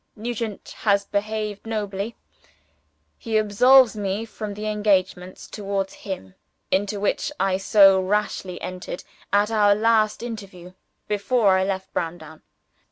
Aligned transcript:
"Nugent 0.15 0.73
has 0.79 1.05
behaved 1.05 1.67
nobly. 1.67 2.15
He 3.19 3.37
absolves 3.37 3.95
me 3.95 4.25
from 4.25 4.55
the 4.55 4.65
engagements 4.65 5.45
towards 5.45 5.93
him 5.93 6.33
into 6.71 6.99
which 6.99 7.31
I 7.39 7.57
so 7.57 8.01
rashly 8.01 8.59
entered, 8.61 9.03
at 9.31 9.51
our 9.51 9.75
last 9.75 10.23
interview 10.23 10.73
before 11.07 11.49
I 11.59 11.63
left 11.63 11.93
Browndown. 11.93 12.41